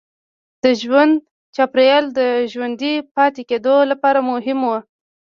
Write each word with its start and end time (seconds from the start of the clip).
د 0.63 0.65
ژوند 0.81 1.13
چاپېریال 1.55 2.05
د 2.19 2.19
ژوندي 2.51 2.93
پاتې 3.15 3.41
کېدو 3.49 3.75
لپاره 3.91 4.19
مهم 4.31 4.59
و. 4.69 4.71